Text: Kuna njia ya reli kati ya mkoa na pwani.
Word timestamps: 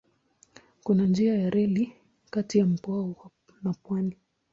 Kuna 0.83 1.05
njia 1.07 1.35
ya 1.35 1.49
reli 1.49 1.93
kati 2.29 2.57
ya 2.59 2.65
mkoa 2.65 3.15
na 3.63 3.73
pwani. 3.83 4.17